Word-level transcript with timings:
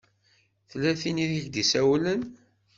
Tella 0.69 0.91
tin 1.01 1.17
i 1.23 1.25
ak-d-isawlen. 1.37 2.21